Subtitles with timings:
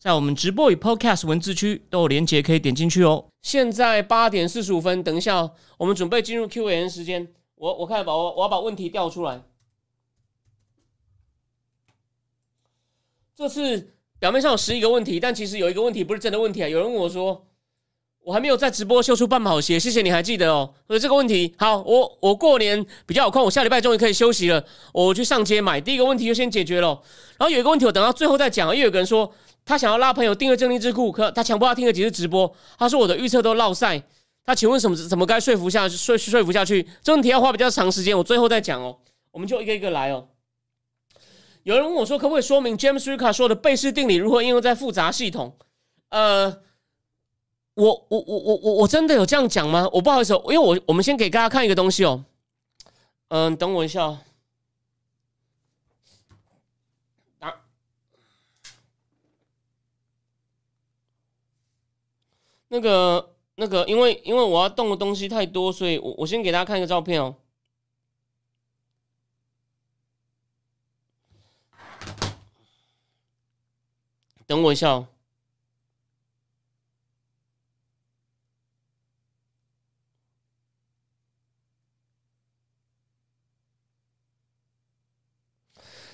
[0.00, 3.26] 在我们直播与 Podcast 文字区都有连接，可以点进去哦。
[3.42, 7.28] 现在八点四十五分，等一下哦我们准备进入 Q&A 时间。
[7.56, 9.42] 我我看把我我要把问题调出来。
[13.36, 16.68] 这次表面上有十一个问题，但其实有一个问题不是真的问题啊。
[16.68, 17.46] 有人问我说，
[18.22, 20.72] 我还没有在直播秀出半跑鞋，谢谢你还记得哦。
[20.86, 24.64] 所以这个问题好，我我过年比较有空，我下礼拜终于可以休息了，
[24.94, 25.78] 我去上街买。
[25.78, 27.02] 第一个问题就先解决了，
[27.36, 29.30] 然后有一个问题我等到最后再讲，因为有个人说。
[29.70, 32.52] 他想要拉朋友订阅正定智库，可他强迫他听了几次直播。
[32.76, 34.02] 他说我的预测都落赛。
[34.44, 36.88] 他请问什么怎么该说服下说说服下去？
[37.04, 38.98] 这问题要花比较长时间，我最后再讲哦。
[39.30, 40.26] 我们就一个一个来哦。
[41.62, 45.56] 有人问我说，可不可以说明 James Ricka 说的贝氏定理如何应用在复杂系统？
[46.08, 46.58] 呃，
[47.74, 49.88] 我我我我我我真的有这样讲吗？
[49.92, 52.24] 我不好意思，因为我我们先给大家看一个东西哦。
[53.28, 54.18] 嗯，等我一下。
[62.72, 67.34] 那个、那个，因为因为我要动的东西太多，所以我我先给大家看一个照片哦。
[74.46, 75.08] 等我一下哦。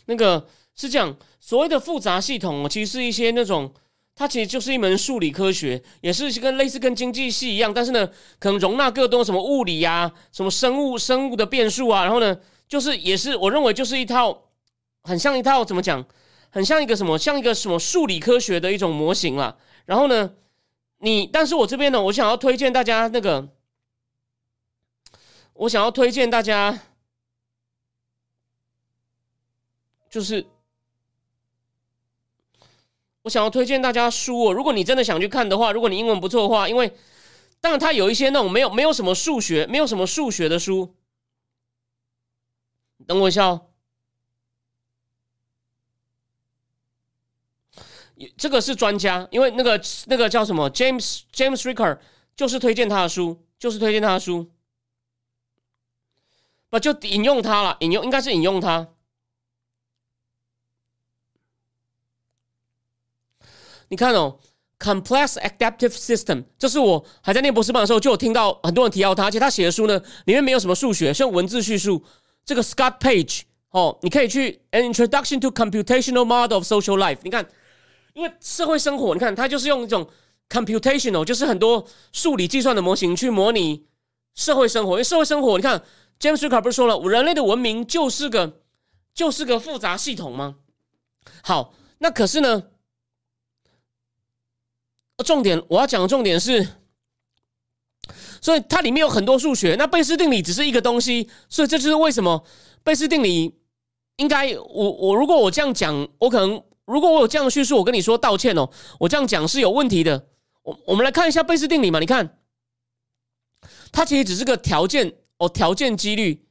[0.07, 3.75] 那个是这样，所谓的复杂系统哦，其实是一些那种。
[4.19, 14.45] 它其实就是一门数理科学，也是跟类似跟经济系一样，但是呢，可能容纳更多什么物理呀、什么生物、生物的变数啊，然后呢，就是也是我认为就是一套
[15.03, 16.03] 很像一套怎么讲，
[16.49, 19.55] 很像一个什么，像一个什么数理科学的一种模型啦。
[19.85, 20.33] 然后呢，
[21.01, 23.47] 你，但是我这边呢，我想要推荐大家那个，
[25.53, 26.81] 我想要推荐大家，
[30.09, 30.47] 就是。
[33.27, 36.97] 我想要推荐大家书哦，如果你真的想去看的话，如果你英文不错的话，因为
[37.61, 40.95] 当然它有一些那种没有没有什么数学，没有什么数学的书。
[43.05, 43.67] 等我一下哦，
[48.37, 51.99] 这个是专家，因为那个那个叫什么 James James Ricker，
[52.37, 54.53] 就是推荐他的书，就是推荐他的书，
[56.71, 58.87] 不就引用他了，引用应该是引用他。
[63.89, 64.39] 你看哦
[64.79, 72.03] ，complex adaptive system，这是我还在念博士班的时候就有听到很多人提到它，而且他写的书呢里面没有什么数学，是用文字叙述。
[72.45, 77.19] 这个 Scott Page 哦，你可以去 An Introduction to Computational Model of Social Life。
[77.23, 77.45] 你看，
[78.15, 80.09] 因为社会生活，你看它就是用一种
[80.49, 83.87] computational，就是很多数理计算的模型去模拟
[84.35, 84.93] 社会生活。
[84.93, 85.83] 因为社会生活，你看
[86.21, 88.61] James Ricard 不是说了，人类的文明就是个
[89.13, 90.57] 就是个复杂系统吗？
[91.43, 92.63] 好，那可是呢？
[95.25, 96.69] 重点我要讲的重点是，
[98.41, 99.75] 所以它里面有很多数学。
[99.79, 102.45] 那贝氏定理只是一个东西，所以这就是为什么
[102.85, 103.59] 贝氏定理
[104.17, 108.69] 应该我我如果我这样讲，我可能如果我有这样的叙述，我跟你说道歉哦，
[109.01, 110.29] 我这样讲是有问题的。
[110.63, 112.39] 我我们来看一下贝氏定理嘛，你看，
[113.91, 116.47] 它其实只是个条件哦，条件几率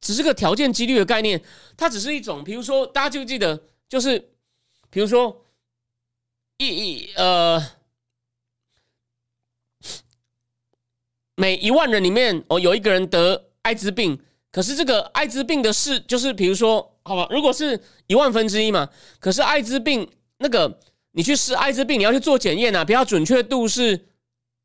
[0.00, 1.42] 只是个条件几率的概念，
[1.76, 4.30] 它只是一种，比如说大家记不记得，就是
[4.90, 5.44] 比如说
[6.58, 7.75] 一一呃。
[11.36, 14.18] 每一万人里面哦，有一个人得艾滋病，
[14.50, 18.88] 可是这个艾滋病的事就是，比如说，好吧，如果是一万分之一嘛，
[19.20, 20.08] 可是艾滋病
[20.38, 20.80] 那个
[21.12, 24.08] 你去试艾滋病，你要去做检验啊，比较准确度是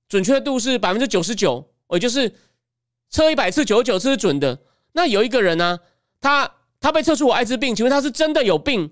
[0.08, 2.34] 准确度是百分之九十九，也就是
[3.10, 4.60] 测一百次九十九次是准的。
[4.94, 5.80] 那有一个人呢，
[6.22, 6.50] 他
[6.80, 8.92] 他被测出我艾滋病，请问他是真的有病，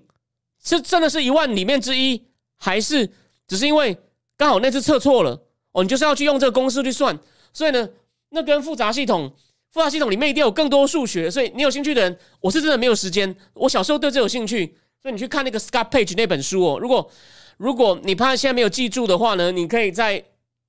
[0.62, 2.26] 是真的是一万里面之一，
[2.58, 3.10] 还是
[3.48, 3.96] 只是因为
[4.36, 5.46] 刚好那次测错了？
[5.72, 7.18] 哦，你就是要去用这个公式去算。
[7.52, 7.88] 所以呢，
[8.30, 9.32] 那跟复杂系统，
[9.72, 11.30] 复杂系统里面一定有更多数学。
[11.30, 13.34] 所以你有兴趣的人，我是真的没有时间。
[13.54, 16.78] 我小时候对这有兴趣，所以你去看那个 Scott Page 那本书哦。
[16.80, 17.10] 如果
[17.56, 20.24] 如果你怕现在没有记住的话呢，你可以在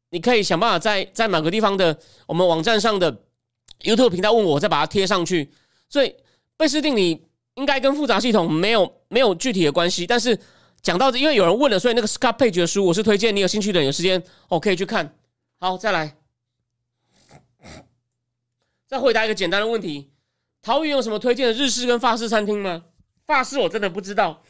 [0.10, 3.16] 你可以想办法在在某个地方的我们网站上的
[3.84, 5.52] YouTube 频道问我，再把它贴上去。
[5.88, 6.16] 所以
[6.58, 7.26] 贝氏定理
[7.56, 10.06] 应该跟复杂系统没有没有具体的关系。
[10.06, 10.38] 但是
[10.82, 15.16] 讲到这因为有人问了，所以那个 Scott Page 的书，我是推荐你有兴趣的人有时间哦可以去看。
[15.60, 16.21] 好，再来。
[18.92, 20.12] 再回答一个简单的问题：
[20.62, 22.84] 桃园有什么推荐的日式跟法式餐厅吗？
[23.26, 24.44] 法式我真的不知道，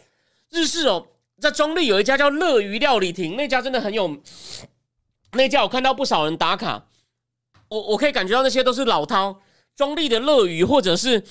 [0.49, 1.05] 日式哦，
[1.39, 4.17] 在中立有一家叫乐鱼料理亭，那家真的很有，
[5.33, 6.87] 那家我看到不少人打卡，
[7.67, 9.37] 我我可以感觉到那些都是老饕。
[9.75, 11.23] 中立的乐鱼或者是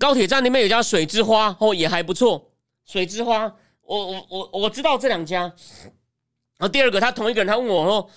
[0.00, 2.50] 高铁站那边有家水之花哦，也还不错。
[2.86, 5.42] 水之花，我我我我知道这两家。
[5.42, 8.10] 然后第二个，他同一个人，他问我说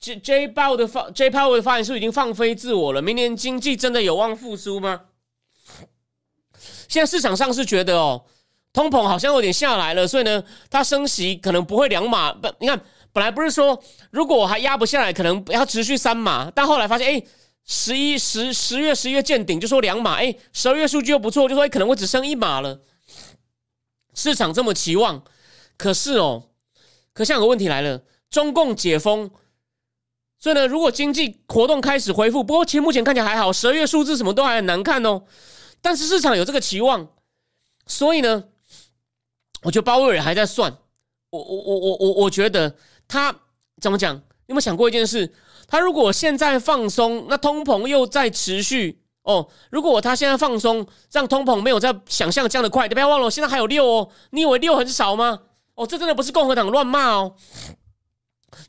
[0.00, 3.02] ：“J J Power 的发 J Power 的发言是已经放飞自我了？
[3.02, 5.02] 明年经济真的有望复苏吗？”
[6.88, 8.24] 现在市场上是觉得哦，
[8.72, 12.32] 通膨好像有点下来了，所以呢，它升息可能不会两码。
[12.32, 12.80] 不，你看
[13.12, 17.22] 本来不是说如果还压不下来，可能要持续三码，但后来发现，哎，
[17.66, 22.80] 十一十十月十一月见顶，就说两码，哎，十二月数据又不错，就说可能会只剩一码了。
[24.14, 25.22] 市场这么期望，
[25.76, 26.44] 可是哦。
[27.12, 29.28] 可像有个问题来了，中共解封，
[30.38, 35.22] 所以呢，如果经济活动开始恢复，不过其实目前看起来还好，十二月数字什么都还很难看哦。
[35.80, 37.08] 但是市场有这个期望，
[37.86, 38.44] 所以呢，
[39.62, 40.78] 我觉得鲍威尔还在算。
[41.30, 42.74] 我我我我我我觉得
[43.06, 43.34] 他
[43.80, 44.14] 怎么讲？
[44.46, 45.34] 有没有想过一件事？
[45.66, 49.46] 他如果现在放松，那通膨又在持续哦。
[49.70, 54.08] 如果他现在放松，让通膨没有在想象这样的快，你不要忘了，现在还有六哦。
[54.30, 55.40] 你以为六很少吗？
[55.74, 57.34] 哦，这真的不是共和党乱骂哦，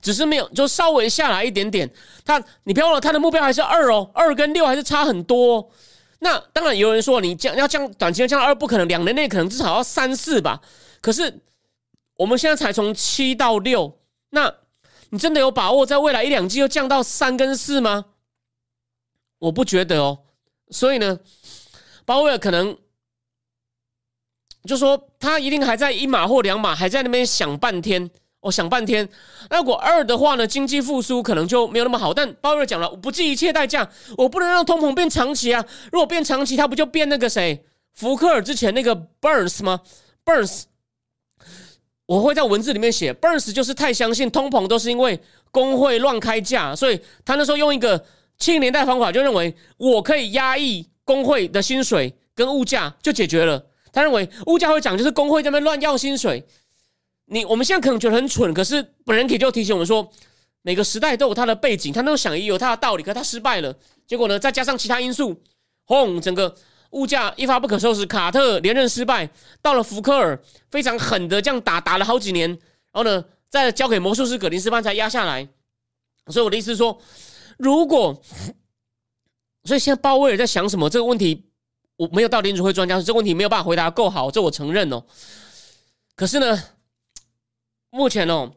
[0.02, 1.90] 只是没有就稍微下来一点点。
[2.26, 5.70] 他，你不要忘了，他的目标还是二哦，二跟六还是差很多。
[6.20, 10.62] 那当然有人说你降要降短期内降到二不可能，两年内可能至少要三四吧。
[11.02, 11.42] 可是
[12.16, 14.00] 我们现在才从七到六，
[14.32, 14.54] 那
[15.10, 18.06] 你真的有把握在未来一两季又降到三跟四吗？
[19.40, 20.20] 我不觉得哦。
[20.72, 21.20] 所以呢，
[22.06, 22.78] 鲍威尔可能。
[24.68, 29.08] 就说他一定还在一码或两码，还在那边想半天，哦，想半天。
[29.50, 30.48] 那如果二的话呢？
[30.48, 32.14] 经济复苏可能就没有那么好。
[32.14, 35.66] 但鲍威尔讲了，我不计一切代价，我不能让通膨变长期啊！
[35.92, 39.82] 如果变长期，他不就变那个谁，福克尔之前那个 Burns 吗
[40.24, 40.64] ？Burns，
[42.06, 45.20] 我会在文字里面写，Burns 就是太相信通膨都是因为
[45.52, 48.06] 工会乱开价，所以他那时候用一个
[48.38, 53.66] 七零年代方法，就认为我可以压抑工会的薪水跟物价就解决了。
[53.92, 56.46] 他认为物价会涨，就是工会在那边乱要薪水。
[57.30, 60.10] 你我们现在可能觉得很蠢，可是本人可以就提醒我们说，
[60.64, 63.04] 每个时代都有它的背景，他那种想也有他的道理。
[63.04, 63.76] 可他失败了，
[64.08, 65.40] 结果呢，再加上其他因素，
[65.86, 66.56] 轰，整个
[66.92, 68.06] 物价一发不可收拾。
[68.06, 69.30] 卡特连任失败，
[69.62, 70.42] 到了福克尔
[70.72, 75.48] 非常狠的这样打，打了好几年，然后呢，再交给魔术师葛林斯潘才压下来。
[76.28, 77.00] 所以我的意思是说，
[77.58, 78.22] 如果，
[79.64, 81.46] 所以现在鲍威尔在想什么这个问题？
[81.96, 85.04] 我没有到联储会专家，这个问题没有办法回答够好，这我承认哦。
[86.16, 86.64] 可是呢，
[87.90, 88.52] 目前哦，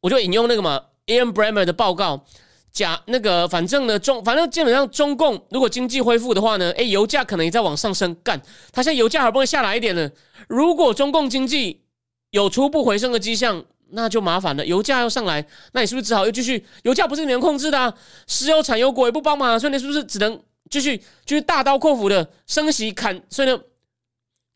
[0.00, 2.24] 我就引用那个嘛，Ian Bremer 的报告，
[2.70, 8.40] 假那个反正呢中，反正基本上中共如果经济恢复的话呢，哎，油价可能也在往上升，干，
[8.72, 10.10] 它现在油价好不容易下来一点了，
[10.48, 11.82] 如果中共经济
[12.30, 16.64] 有初步回升的迹象，那就麻烦了，油价要上来，那你是不是只好又继续？
[16.82, 17.94] 油价不是你能控制的，啊，
[18.26, 20.42] 石油产油国也不帮忙，所以你是不是只能？
[20.70, 23.60] 继续就是大刀阔斧的升息砍，所以呢，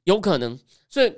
[0.05, 0.58] 有可能，
[0.88, 1.12] 所以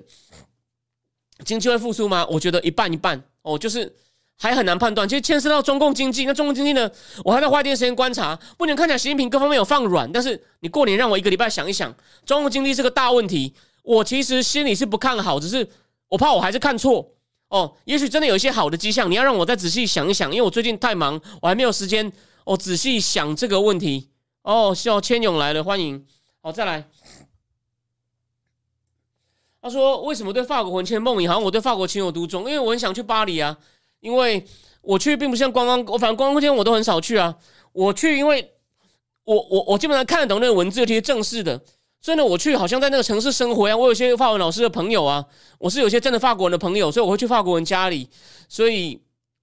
[1.44, 2.26] 经济会复苏吗？
[2.30, 3.92] 我觉得一半一半哦，就是
[4.38, 5.08] 还很难判断。
[5.08, 6.90] 其实牵涉到中共经济，那中共经济呢，
[7.24, 8.38] 我还在花一点时间观察。
[8.56, 11.94] 不能看起来习近平各方面有放软，但是你过年让我一个礼拜想一想，
[12.26, 13.54] 中共经济是个大问题。
[13.82, 15.66] 我其实心里是不看好，只是
[16.08, 17.08] 我怕我还是看错
[17.48, 17.72] 哦。
[17.84, 22.12] 也许真的有一些好的迹象，你要让我再仔细想一想，因为我最近太忙，我还没有时间
[22.44, 24.08] 哦仔细想这个问题。
[24.42, 26.04] 哦，笑千勇来了，欢迎。
[26.42, 26.84] 好，再来。
[29.60, 31.28] 他说：“为什么对法国魂牵梦萦？
[31.28, 33.56] 好像我对法国情有独钟，因为我很想去巴黎啊。
[34.00, 34.44] 因为
[34.80, 37.34] 我去并不像观光，我反正观光天我都很少去啊。
[37.72, 38.52] 我去，因为
[39.24, 41.60] 我我我基本上看得懂那个文字，这些正式的。
[42.00, 43.78] 所以呢，我去好像在那个城市生活一样。
[43.78, 45.24] 我有些法文老师的朋友啊，
[45.58, 48.08] 我是有些真的法国人的朋友，所以我会去法国人家里。
[48.48, 49.00] 所以。”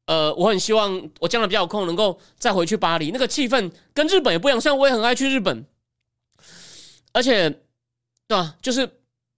[0.08, 3.10] 呃，我很希望我将来比较有空，能够再回去巴黎。
[3.10, 5.66] 那个气氛跟日本也不一样，虽然我也很爱去日本，
[7.12, 7.50] 而且，
[8.28, 8.56] 对吧？
[8.62, 8.88] 就是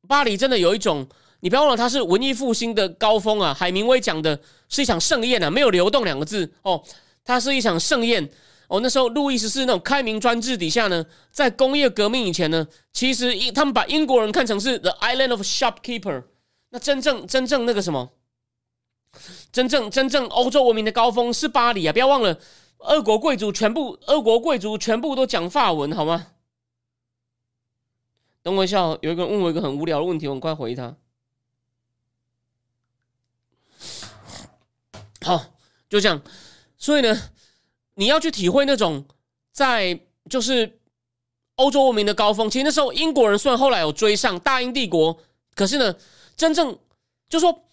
[0.07, 1.07] 巴黎真的有一种，
[1.41, 3.53] 你不要忘了，它是文艺复兴的高峰啊。
[3.53, 6.81] 海明威讲的是一场盛宴啊，没有流动两个字哦，
[7.23, 8.27] 它是一场盛宴
[8.67, 8.79] 哦。
[8.79, 16.23] 那时候路易十四那种开明专制底下呢，在工业革命以前呢，其实英他们把英国人看成是 the island of shopkeeper，
[16.69, 18.09] 那真正真正那个什么？
[19.51, 21.93] 真正真正欧洲文明的高峰是巴黎啊！
[21.93, 22.37] 不要忘了，
[22.79, 26.27] 俄国贵族全部，俄国贵族全部都讲法文，好吗？
[28.47, 30.95] 等我一下，有一个人问我一个很无聊的问题，我很快回他。
[35.19, 35.43] 好，
[35.89, 36.21] 就这样。
[36.77, 37.13] 所以呢，
[37.95, 39.03] 你要去体会那种
[39.51, 39.99] 在
[40.29, 40.79] 就是
[41.55, 42.49] 欧洲文明的高峰。
[42.49, 45.19] 其实那时候英国人虽然后来有追上大英帝国，
[45.53, 45.93] 可是呢，
[46.37, 46.79] 真正
[47.27, 47.65] 就说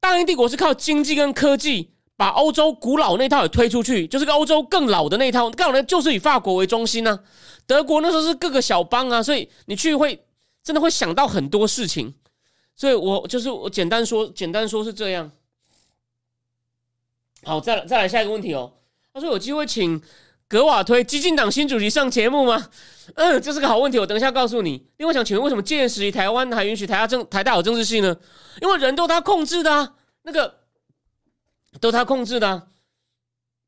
[0.00, 7.18] 大英帝国是靠经济跟科技把欧洲古老那套也推出去，就是个欧洲更老的那套，更老的就是以法国为中心呢。
[7.66, 10.24] 德国那时候是各个小邦啊，所以你去会
[10.62, 12.14] 真的会想到很多事情。
[12.76, 15.32] 所以我就是我简单说，简单说是这样。
[17.42, 18.72] 好，再来再来下一个问题哦。
[19.12, 20.00] 他说有机会请
[20.46, 22.68] 格瓦推激进党新主席上节目吗？
[23.16, 24.86] 嗯，这是个好问题，我等一下告诉你。
[24.98, 28.16] 另外想请问，为什么建时台湾还允许台大政台大有政治系呢？
[28.60, 30.61] 因为人都他控制的啊，那个
[31.82, 32.68] 都他控制的。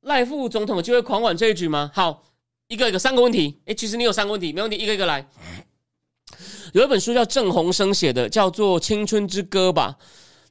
[0.03, 1.91] 赖副总统有机会狂挽这一局吗？
[1.93, 2.23] 好，
[2.69, 3.61] 一个一个三个问题。
[3.67, 5.27] 哎，其实你有三个问题，没问题，一个一个来。
[6.73, 9.97] 有一本书叫郑鸿生写的，叫做《青春之歌》吧。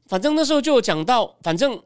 [0.07, 1.81] 反正那时候就有讲到，反正。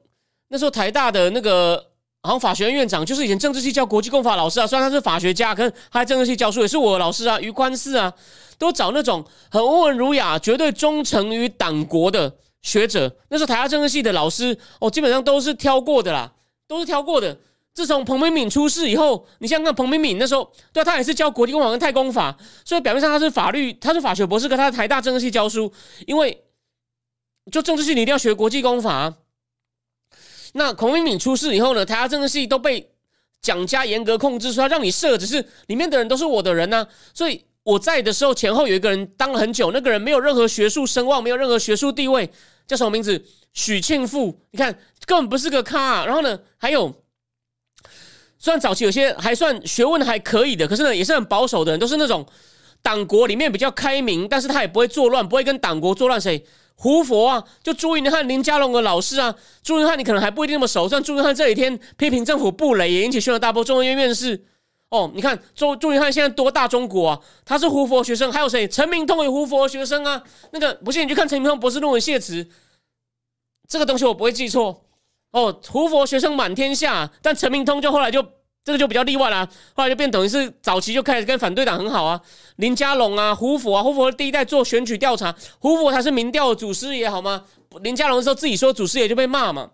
[0.49, 1.75] 那时候台大的那个
[2.23, 7.37] 好像法学院院长，就是以前政治系教国际公法老师啊，虽然他是法学家，可是他在政治系教书，也是我的老师啊。
[7.41, 8.13] 余宽四啊，
[8.57, 12.33] 都找那种很温文儒雅、绝对忠诚于党国的
[12.67, 13.15] 学者。
[13.29, 16.33] 那时候台大政治系的老师哦，基本上都是挑过的啦，
[16.67, 17.37] 都是挑过的。
[17.73, 25.71] 自从彭明敏出事以后，你像看彭明敏那时候，对，他也是教国际公法跟太公法，所以表面上他是法律，他是法学博士，可他在台大政治系教书，
[26.05, 26.43] 因为
[27.51, 29.13] 就政治系你一定要学国际公法。
[30.53, 31.85] 那孔明敏出事以后呢？
[31.85, 32.91] 台下政治系都被
[33.41, 36.87] 蒋家严格控制，说要让你设，只是里面的人都是我的人呢。
[37.13, 42.29] 所以我在的时候，前后有一个人当了很久，那个人没有任何学术声望，没有任何学术地位，
[42.65, 43.25] 叫什么名字？
[43.51, 44.39] 许庆富。
[44.51, 44.73] 你看，
[45.05, 46.05] 根本不是个咖。
[46.05, 47.03] 然后呢，还有，
[48.39, 52.25] 虽然早期有些还算学问还可以的，可是呢，也是很保守的人，都是那种
[52.81, 56.21] 党国里面比较开明，但是他也不会作乱，不会跟党国作乱。
[56.21, 56.45] 谁？
[56.75, 63.61] 胡佛啊，就朱云汉、林佳龙的老师啊，朱云汉你可能还不一定那么熟，像朱云汉这几天批评政府不雷，也引起轩然大波。
[63.61, 64.45] 中央院院士
[64.89, 67.21] 哦，你看周周云汉现在多大中国啊？
[67.43, 68.67] 他是胡佛学生，还有谁？
[68.67, 70.23] 陈明通也胡佛学生啊。
[70.51, 72.47] 那个不信你去看陈明通博士论文谢词，
[73.67, 74.85] 这个东西我不会记错
[75.31, 75.59] 哦。
[75.67, 78.25] 胡佛学生满天下，但陈明通就后来就。
[78.63, 82.21] 这个就比较例外啦，后来就变等于是早期就开始跟反对党很好啊，
[82.57, 87.45] 林佳龙啊、胡佛啊，胡佛第一代做选举调查，胡佛才是民调的祖师爷好吗？
[87.79, 89.71] 林佳龙的时候自己说祖师爷就被骂嘛。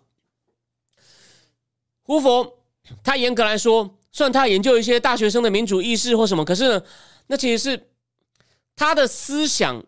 [2.03, 2.60] 胡佛
[3.03, 6.82] 他严格来说，算他研究一些大学生的民主意识或什么，可是呢，
[7.27, 7.88] 那其实是
[8.77, 9.84] 他的思想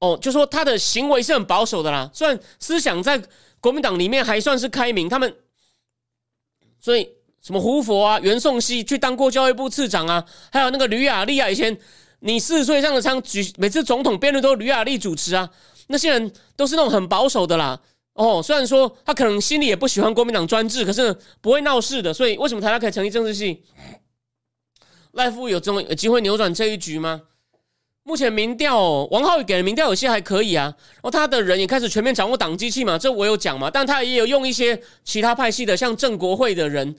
[0.00, 2.10] 哦，就说他的行为是很保守的啦。
[2.12, 3.22] 虽然思想在
[3.60, 5.36] 国民党里面还算是开明，他们
[6.80, 7.08] 所以。
[7.42, 11.74] 什么胡佛啊，袁颂熙去当过教育部次长啊，还有那个吕雅丽啊，以前
[12.18, 15.48] 你四十岁上的场举每次总统辩论都吕雅丽主持啊，
[15.86, 17.80] 那些人都是那种很保守的啦。
[18.20, 22.12] 哦，虽然说他可能心里也不喜欢国民党专制，可是不会闹事的。
[22.12, 23.62] 所以为什么台大可以成立政治系？
[25.12, 27.22] 赖夫有这种有机会扭转这一局吗？
[28.02, 36.94] 目前民调，王浩宇给的民调有些还可以啊，然后他的人也开始全面掌握党机器嘛，这我有讲嘛，但他也有用一些其他派系的，像郑国会的人。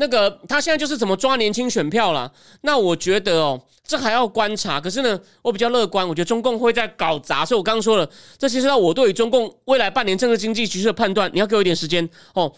[0.00, 2.32] 那个他现在就是怎么抓年轻选票了？
[2.62, 4.80] 那我觉得哦，这还要观察。
[4.80, 7.44] 可是呢，我比较乐观，我觉得中共会在搞砸。
[7.44, 12.50] 所以我刚刚说了，这其实要我对于中共未来半年政治经济局势的判断，你要给我一点时间哦。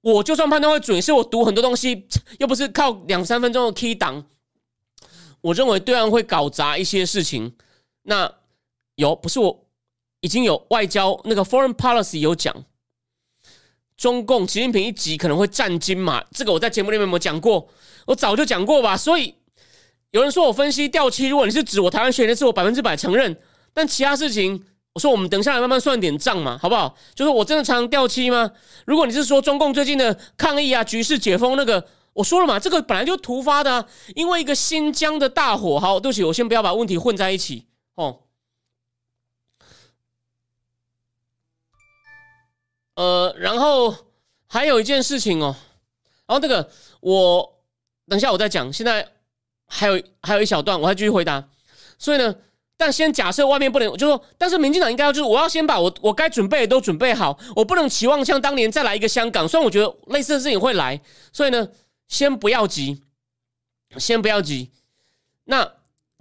[0.00, 2.06] 我就算判断会准，是我读很多东西，
[2.40, 4.24] 又不是靠两三分钟的 key 档。
[5.40, 7.54] 我认为对岸会搞砸一些事情。
[8.02, 8.32] 那
[8.96, 9.64] 有不是我
[10.20, 12.64] 已经有外交那个 foreign policy 有讲。
[13.98, 17.68] 中共习近平一急可能会战金嘛，这个我在节目里面有没有讲过？
[18.06, 18.96] 我早就讲过吧。
[18.96, 19.34] 所以
[20.12, 23.36] 有人说我分析掉期，如果你是指我台湾学的是我百分之百承认。
[23.74, 24.64] 但其他事情，
[24.94, 26.96] 我说我们等下来慢慢算点账嘛，好不好？
[27.14, 28.50] 就是我真的常常掉期吗？
[28.86, 35.78] 如果你是说中共最近的抗议啊、局势解封那个，我说了嘛，这个本来就突发的，因为一个新疆的大火。
[35.78, 38.20] 好，对不起，我先不要把问题混在一起哦。
[42.98, 43.94] 呃，然后
[44.48, 45.54] 还有一件事情哦，
[46.26, 47.48] 然后这个我
[48.08, 48.72] 等一下我再讲。
[48.72, 49.08] 现在
[49.66, 51.48] 还有还有一小段，我还继续回答。
[51.96, 52.34] 所以呢，
[52.76, 59.46] 但先假设外面不能，就说，但是民进党应该要就是，我要先把我我该准备的都准备好，我不能期望像当年再来一个香港。
[59.46, 61.00] 虽然我觉得类似的事情会来，
[61.32, 61.68] 所以呢，
[62.08, 63.00] 先不要急，
[63.96, 64.72] 先不要急。
[65.44, 65.74] 那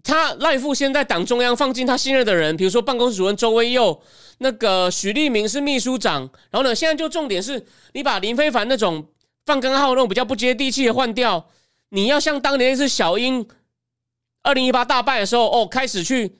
[0.03, 4.00] 他赖富先在党中央放进他信任的人，比如说办公室主任周威佑。
[4.39, 9.08] 那个许立明是秘书长，然后呢，现在就重点是你把林非凡那种
[9.46, 11.50] 放根号那种比较不接地气的换掉，
[11.89, 13.48] 你要像当年那次小英
[14.44, 16.38] 二零一八大败的时候，哦，开始去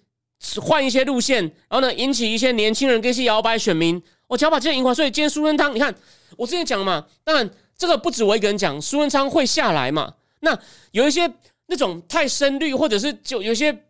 [0.62, 5.94] 换一些路线，然后呢，引起一些年轻人跟一些摇摆选民，我只要把这些赢回所以今天苏贞昌，你看
[6.38, 10.58] 我之前讲嘛，当然这个不止我一个人讲，苏贞昌会下来嘛，那
[10.92, 11.32] 有一些
[11.66, 13.84] 那种太深绿，或者是就有些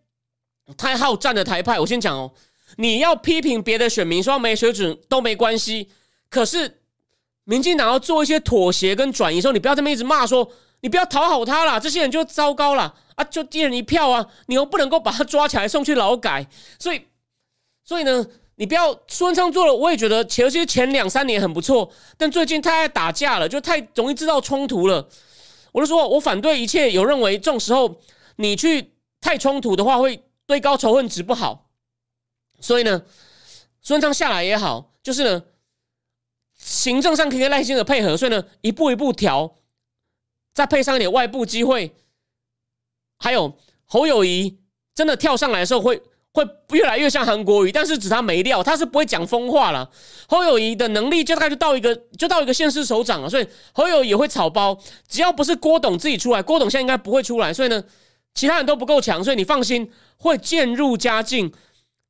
[0.77, 2.31] 太好战的台派，我先讲哦，
[2.75, 5.89] 你要批评别的选民说没水准都没关系，
[6.29, 6.81] 可是
[7.45, 16.47] 民进党要做一些妥协跟转移时候，你不要这么一直骂说，你不要讨好他啦，这些人就糟糕了啊，就低人一票啊，你又不能够把他抓起来送去劳改，
[16.79, 17.01] 所以，
[17.83, 18.25] 所以呢。
[18.59, 25.07] 你不要苏文昌做了，我也觉得其实前两三年很不错，但最近太爱打架了，就太容易制造冲突了。
[25.71, 28.01] 我就说我反对一切有认为这种时候
[28.37, 31.66] 你去太冲突的话会堆高仇恨值不好。
[32.59, 33.03] 所以呢，
[33.81, 35.43] 孙文昌下来也好，就是呢，
[36.57, 39.55] 行政上可以跟赖清德配合，所以呢一步一步调，
[40.53, 41.95] 再配上一点外部机会，
[43.17, 44.59] 还有侯友谊
[44.95, 46.01] 真的跳上来的时候会。
[46.33, 49.89] 会越来越像韩国瑜，但是指他没料，他是不会讲疯话了。
[50.27, 54.77] 侯友谊的能力就大概就到一个就到一个县市首长了，所以侯友也会草包。
[55.07, 57.83] 只要不是郭董自己出来，郭董现在应该不会出来，所以呢，
[58.35, 61.51] 其他人都不够强，所以你放心，会渐入佳境。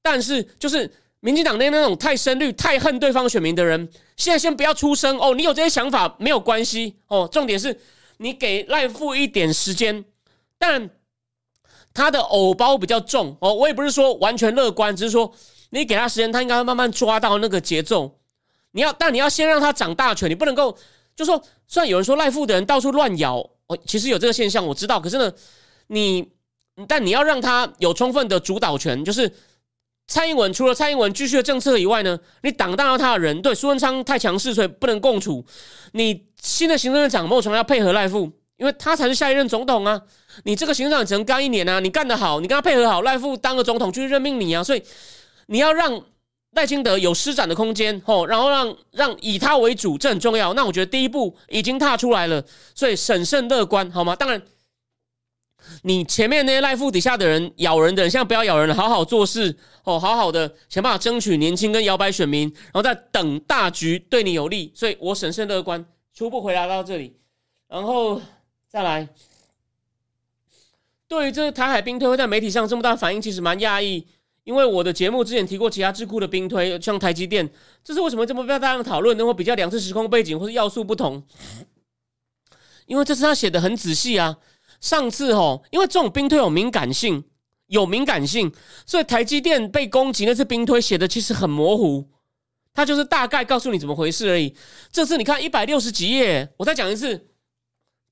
[0.02, 5.34] 但是就是民进党内那种太深绿、太恨对方选民的人，现在先不要出声哦。
[5.36, 7.80] 你有这些想法没有关系哦，重点是
[8.18, 10.06] 你给赖富一点时间，
[10.58, 10.90] 但。
[11.94, 15.34] 他的偶包比较重哦，我也不是说完全乐观，只是说
[15.72, 18.20] 你给他时间，他应该会慢慢抓到那个节奏。
[18.74, 20.78] 你要，但你要先让他长大权，你不能够
[21.16, 25.00] 就说，虽然有人说赖富的人到处乱咬，哦，其实有这个现象，我知道。
[25.00, 25.34] 可是呢，
[25.88, 26.30] 你
[26.88, 29.34] 但你要让他有充分的主导权，就是
[30.08, 35.46] 蔡英文除了蔡英文继续的政策以外呢，你挡到他的人，对苏文昌太强势，所以不能共处。
[35.92, 40.02] 你新的行政院长莫从要配合赖富，因为他才是下一任总统啊。
[40.44, 41.80] 你这个行政长只能干一年啊！
[41.80, 44.64] 你干得好，你跟他配合好，赖富当个总统就任命你啊！
[44.64, 44.82] 所以
[45.48, 46.02] 你要让
[46.52, 50.54] 赖清德有施展的空间，吼，然后让让以他为主，这很重要。
[50.54, 54.16] 那我觉得第一步已经踏出来了，所以审慎乐观，好吗？
[54.16, 54.42] 当然，
[55.84, 64.72] 你前面那些赖富底下的人咬人的人，现在不要咬人了，好好做事哦，好好的想办法争取年轻跟摇摆选民，然后再等大局对你有利。
[64.76, 67.16] 所以我审慎乐观，初步回答到这里，
[67.68, 68.22] 然后
[68.68, 69.08] 再来。
[71.08, 74.06] 对于这台海兵推会在媒体上这么大反应，其实蛮讶异。
[74.44, 77.50] 因为我的节目之前提过其他智库的兵推，像台积电，
[77.84, 79.16] 这是为什么这么被大量讨论？
[79.18, 81.22] 能够比较两次时空背景或者要素不同？
[82.86, 84.38] 因为这次他写的很仔细啊。
[84.80, 87.24] 上次哦，因为这种兵推有敏感性，
[87.68, 88.52] 有敏感性，
[88.86, 92.10] 所以台积电被攻击那次兵推写的其实很模糊，
[92.74, 94.56] 他就是大概告诉你怎么回事而已。
[94.92, 97.28] 这次你看一百六十几页，我再讲一次。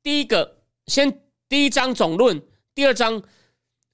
[0.01, 2.41] 第一个，先第一章总论。
[2.75, 3.23] 第二章，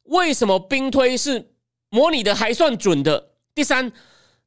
[0.04, 1.54] 为什么兵推是
[1.90, 3.32] 模拟的还算准的？
[3.54, 3.92] 第三，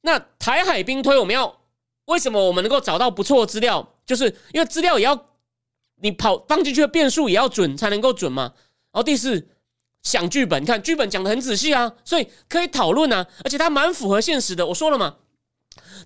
[0.02, 1.60] 那台海兵推我们要
[2.06, 3.94] 为什么我们能够找到不错的资料？
[4.04, 5.33] 就是因为资料也要
[6.04, 8.52] 你跑放进去的变数也要准才能够准嘛。
[8.92, 9.48] 然后第四，
[10.02, 14.66] 想剧本，你看剧本讲的很仔细啊，所以可以讨论啊，而且它蛮符合现实的。
[14.66, 15.16] 我说了嘛，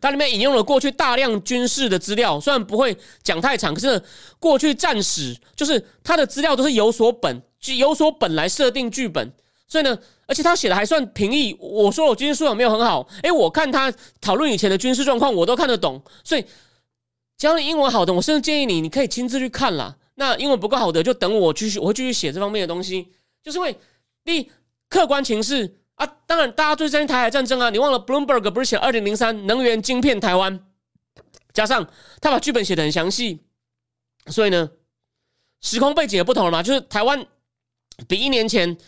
[0.00, 4.00] 它里面引用了过去大量军事的资料，虽然不会讲太长，可是
[4.38, 7.42] 过去战史就是它的资料都是有所本。
[7.60, 9.32] 就有所本来设定剧本，
[9.66, 11.52] 所以呢，而且他写的还算平易。
[11.58, 16.00] 我说我军事素养没有很好，诶，我看他讨论以前的军事状况，我都看得懂。
[16.22, 16.44] 所以，
[17.38, 19.96] 只要你英文好的，我甚至建议你，你可以亲自去看啦。
[20.16, 23.10] 那英文不够好的，就等我继续，我会继续写这方面的东西。
[23.42, 23.78] 就是因为
[24.24, 24.50] 第
[24.90, 30.66] 客观情势啊，当然大家最担心台海战争啊，你忘了 Bloomberg 不是写二零零三能源晶片台湾，
[31.54, 31.88] 加上
[32.20, 33.40] 他把剧本写的很详细，
[34.26, 34.70] 所以呢，
[35.60, 37.26] 时空背景也不同了嘛，就是台湾。
[38.06, 38.78] 比一年前，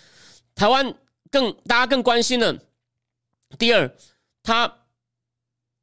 [0.55, 0.95] 台湾
[1.33, 2.57] 更大家更关心了。
[3.59, 3.93] 第二，
[4.41, 4.73] 它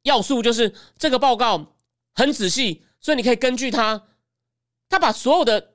[0.02, 1.76] 要素就是这个报告
[2.18, 4.02] 很仔细，所以你可以根据他，
[4.90, 5.74] 他把所有的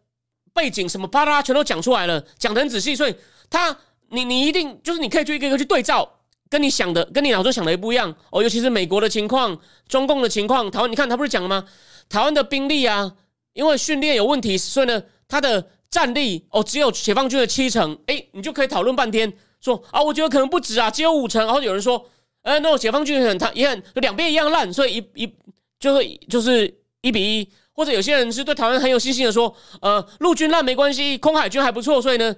[0.54, 3.16] 背景什么巴拉全都讲出来了，讲的很仔细，所以
[3.50, 3.76] 他
[4.10, 8.44] 你你一定就是你可以去一个一个去对照，跟你想的跟你脑中想的也不一样哦。
[8.44, 11.66] 尤其是美国的情况、中共的情况、台湾，你看他不是讲了吗？
[12.10, 13.16] 台湾的兵力啊，
[13.54, 15.70] 因为训练有问题，所以呢，他的。
[15.94, 21.46] 战力哦，只有解放军的七成，哎，你就可以讨论半天，说啊，我觉得可能不止啊，只有五成。
[21.46, 22.04] 然后有人说，
[22.42, 25.36] 呃，那解放军很他也很两边一样烂，所以一一
[25.84, 27.50] 就会就是一比一。
[27.76, 32.36] 或者有些人是对台湾很有信心的说，呃，陆军烂没关系，空海军还不错，所以呢，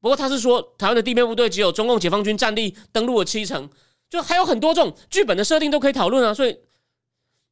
[0.00, 3.68] 不过他是说台湾的地面部队只有中共解放军战力登陆了七成，
[4.08, 6.32] 就还有很多这种剧本的设定都可以讨论啊。
[6.32, 6.56] 所以，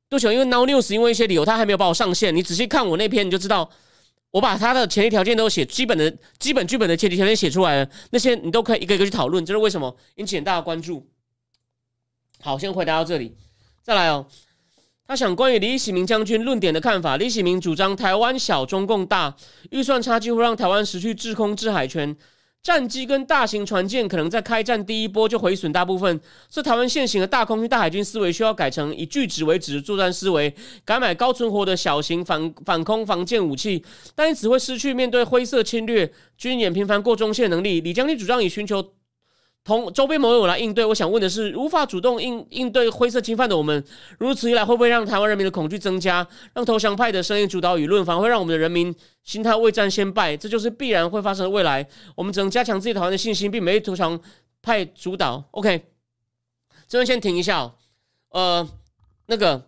[0.09, 3.71] 不起，因为 Now News 因为一些理由他还没有把我上线，你仔细看我那篇你就知道。
[4.31, 11.07] 我把他的前提条件都写基本的基本剧本的前提条件写出来了，那些你都可以一个一个去讨论，这是为什么引起很大的关注。
[12.41, 13.37] 好，先回答到这里，
[13.83, 14.27] 再来哦。
[15.09, 17.17] 他想关于李喜明将军论点的看法。
[17.17, 19.37] 李喜明主张台湾小，中共大，
[19.71, 22.17] 预算差几乎让台湾失去制空制海权。
[22.61, 30.53] 战机跟大型船舰可能在开战第一波就毁损大部分，是台湾现行的大空军、大海军思维需要改成以拒止为止的作战思维，
[30.85, 33.85] 改买高存活的小型反反空防舰武器，
[34.17, 37.81] 但因此会失去面对灰色侵略、军演频繁过中线能力。
[37.81, 38.85] 李将军主张以寻求。
[39.67, 43.85] 同周边盟友来应对，我想问的是，无法主动应应对灰色侵犯的我们，
[44.17, 46.25] 如此一来，会不会让台湾人民的恐惧增加，
[46.55, 50.37] 让投降派的声音主导舆论，反而会让我们的人民心态未战先败？
[50.37, 51.85] 这就是必然会发生的未来。
[52.15, 54.17] 我们只能加强自己台湾的信心，并没投降
[54.63, 55.43] 派主导。
[55.51, 55.85] OK，
[56.87, 57.75] 这边先停一下哦。
[58.31, 58.69] 呃，
[59.27, 59.61] 那个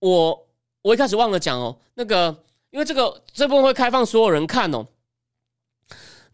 [0.00, 0.46] 我
[0.82, 4.86] 我一开始忘了讲哦，那个因为这个这部分会开放所有人看哦。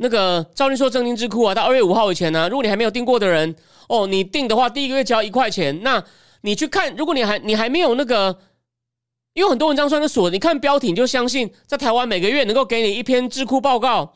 [0.03, 3.55] 那个赵律说正金智库啊，到二月五号以前呢，如果你还没有订过的人
[3.89, 5.83] 哦，你订的话，第一个月交一块钱。
[5.83, 6.03] 那
[6.43, 8.37] 你去看，如果你还你还没有那个，
[9.35, 14.13] 因为很多文章算是锁，你看标题你就相信，在台湾每个月能够给你一篇智库报告，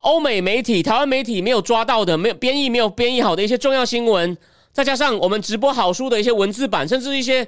[0.00, 4.36] 欧美媒体、台湾媒体没有抓到的、没有编译、没有编译好的一些重要新闻，
[4.72, 7.46] 再加上我们直播好书的一些文字版，甚至一些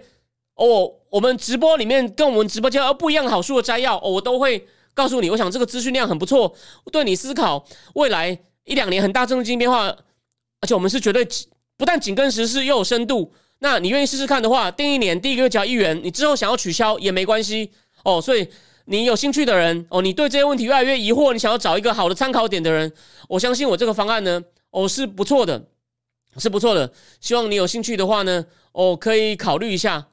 [0.54, 4.66] 哦，我们直播里面跟我们直播间不一样好书的摘要，哦，我都会。
[4.98, 6.52] 告诉你，我想这个资讯量很不错，
[6.90, 9.86] 对你思考未来一两年很大政治经济变化，
[10.60, 11.24] 而且我们是绝对
[11.76, 13.32] 不但紧跟时事又有深度。
[13.60, 17.70] 那你愿意试试看的话，订一年第一个月交一元，你之后想要取消也没关系
[18.02, 18.20] 哦。
[18.20, 18.48] 所以
[18.86, 22.92] 你有兴趣的人哦，你对这些问题越来越疑惑，你想要找一个好的参考点的人，
[23.28, 25.62] 我相信我这个方案呢，哦是不错的，
[26.38, 26.92] 是不错的。
[27.20, 30.08] 希望你有兴趣的话呢，哦可以考虑一下，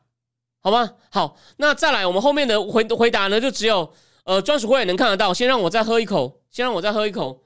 [0.61, 0.91] 好吗？
[1.09, 3.91] 好，那再来我们后面的回回答呢，就只有。
[4.25, 5.33] 呃，专属会员能看得到。
[5.33, 7.44] 先让我再喝一口，先让我再喝一口。